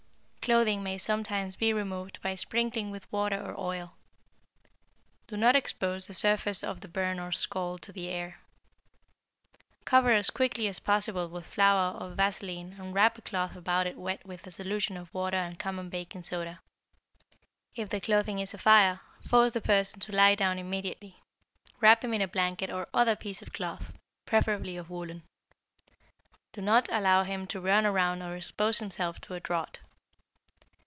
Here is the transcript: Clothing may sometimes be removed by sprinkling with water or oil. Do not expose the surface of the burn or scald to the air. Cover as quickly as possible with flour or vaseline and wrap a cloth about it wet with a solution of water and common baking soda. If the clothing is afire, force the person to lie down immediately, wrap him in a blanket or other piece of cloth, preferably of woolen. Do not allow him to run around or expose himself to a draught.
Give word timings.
Clothing 0.41 0.81
may 0.81 0.97
sometimes 0.97 1.55
be 1.55 1.71
removed 1.71 2.19
by 2.23 2.33
sprinkling 2.33 2.89
with 2.89 3.09
water 3.11 3.39
or 3.39 3.57
oil. 3.63 3.95
Do 5.27 5.37
not 5.37 5.55
expose 5.55 6.07
the 6.07 6.15
surface 6.15 6.63
of 6.63 6.81
the 6.81 6.87
burn 6.87 7.19
or 7.19 7.31
scald 7.31 7.83
to 7.83 7.91
the 7.93 8.09
air. 8.09 8.39
Cover 9.85 10.09
as 10.09 10.31
quickly 10.31 10.67
as 10.67 10.79
possible 10.79 11.29
with 11.29 11.45
flour 11.45 11.95
or 11.95 12.09
vaseline 12.09 12.75
and 12.79 12.91
wrap 12.91 13.19
a 13.19 13.21
cloth 13.21 13.55
about 13.55 13.85
it 13.85 13.97
wet 13.99 14.25
with 14.25 14.47
a 14.47 14.51
solution 14.51 14.97
of 14.97 15.13
water 15.13 15.37
and 15.37 15.59
common 15.59 15.89
baking 15.89 16.23
soda. 16.23 16.59
If 17.75 17.89
the 17.91 18.01
clothing 18.01 18.39
is 18.39 18.55
afire, 18.55 18.99
force 19.29 19.53
the 19.53 19.61
person 19.61 19.99
to 19.99 20.11
lie 20.11 20.33
down 20.33 20.57
immediately, 20.57 21.21
wrap 21.81 22.03
him 22.03 22.15
in 22.15 22.21
a 22.21 22.27
blanket 22.27 22.71
or 22.71 22.87
other 22.95 23.15
piece 23.15 23.43
of 23.43 23.53
cloth, 23.53 23.93
preferably 24.25 24.75
of 24.75 24.89
woolen. 24.89 25.21
Do 26.51 26.61
not 26.61 26.89
allow 26.91 27.23
him 27.23 27.45
to 27.45 27.61
run 27.61 27.85
around 27.85 28.23
or 28.23 28.35
expose 28.35 28.79
himself 28.79 29.21
to 29.21 29.35
a 29.35 29.39
draught. 29.39 29.79